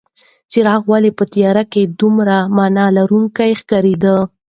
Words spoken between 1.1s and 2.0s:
په تیاره کې